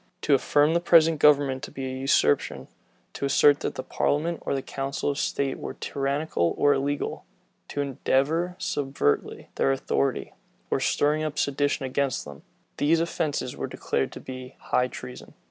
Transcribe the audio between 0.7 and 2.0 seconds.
the present government to be a